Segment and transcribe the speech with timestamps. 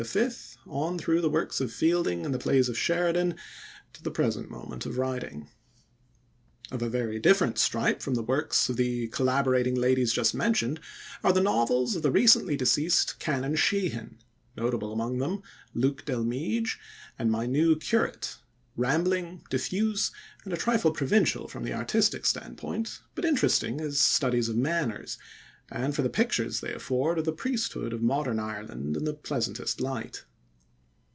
[0.65, 3.35] _,on through the works of Fielding and the plays of Sheridan,
[3.93, 5.47] to the present moment of writing.
[6.71, 10.79] Of a very different stripe from the work of the collaborating ladies just mentioned
[11.23, 14.17] are the novels of the recently deceased Canon Sheehan
[14.57, 15.43] notable among them
[15.75, 16.79] Luke Delmege
[17.19, 18.37] and My New Curate
[18.75, 20.11] rambling, diffuse,
[20.45, 25.19] and a trifle provincial from the artistic standpoint, but interesting as studies of manners,
[25.73, 29.79] and for the pictures they afford of the priesthood of modern Ireland in the pleasantest
[29.79, 30.25] light.